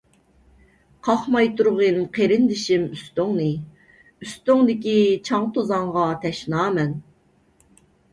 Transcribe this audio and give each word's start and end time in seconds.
قاقماي 1.07 1.49
تۇرغىن 1.57 1.99
قېرىندىشىم 2.15 2.87
ئۈستۈڭنى، 2.95 3.49
ئۈستۈڭدىكى 4.23 4.95
چاڭ-توزانغا 5.29 6.07
تەشنامەن. 6.25 6.97